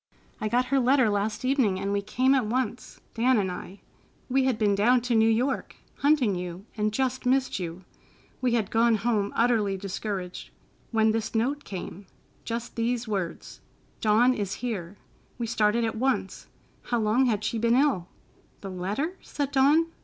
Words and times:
I 0.41 0.47
got 0.49 0.65
her 0.73 0.79
letter 0.79 1.11
last 1.11 1.45
evening, 1.45 1.79
and 1.79 1.93
we 1.93 2.01
came 2.01 2.33
at 2.33 2.47
once, 2.47 2.99
Dan 3.13 3.37
and 3.37 3.51
I. 3.51 3.81
We 4.29 4.45
had 4.45 4.57
been 4.57 4.73
down 4.73 5.01
to 5.01 5.13
New 5.13 5.29
York, 5.29 5.75
hunting 5.97 6.33
you, 6.33 6.65
and 6.75 6.91
just 6.91 7.23
missed 7.23 7.59
you. 7.59 7.85
We 8.41 8.53
had 8.55 8.71
gone 8.71 8.95
home 8.95 9.31
utterly 9.35 9.77
discouraged, 9.77 10.49
when 10.89 11.11
this 11.11 11.35
note 11.35 11.63
came, 11.63 12.07
just 12.45 12.75
these 12.75 13.07
words, 13.07 13.61
'Dawn 13.99 14.33
is 14.33 14.55
here.' 14.65 14.97
We 15.37 15.45
started 15.45 15.85
at 15.85 15.95
once. 15.97 16.47
How 16.85 16.97
long 16.99 17.27
had 17.27 17.43
she 17.43 17.59
been 17.59 17.75
ill?" 17.75 18.07
"The 18.61 18.71
letter?" 18.71 19.17
said 19.21 19.51
Dawn. 19.51 19.85